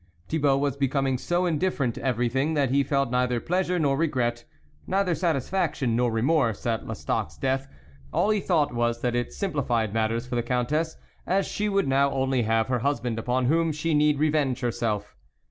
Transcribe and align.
Thibault 0.29 0.57
was 0.57 0.75
becoming 0.77 1.19
so 1.19 1.45
indifferent 1.45 1.93
to 1.93 2.03
everything 2.03 2.55
that 2.55 2.71
he 2.71 2.81
felt 2.81 3.11
neither 3.11 3.39
pleasure 3.39 3.77
nor 3.77 3.95
regret, 3.95 4.45
neither 4.87 5.13
satisfaction 5.13 5.95
nor 5.95 6.11
remorse, 6.11 6.65
at 6.65 6.87
Lestocq's 6.87 7.37
death; 7.37 7.67
all 8.11 8.31
he 8.31 8.39
thought 8.39 8.73
was, 8.73 9.01
that 9.01 9.13
it 9.13 9.31
simplified 9.31 9.93
matters 9.93 10.25
for 10.25 10.33
the 10.33 10.41
Countess, 10.41 10.97
as 11.27 11.45
she 11.45 11.69
would 11.69 11.87
now 11.87 12.09
only 12.09 12.41
have 12.41 12.67
her 12.67 12.79
husband 12.79 13.19
upon 13.19 13.45
whom 13.45 13.71
she 13.71 13.93
need 13.93 14.17
revenge 14.17 14.61
herself. 14.61 15.15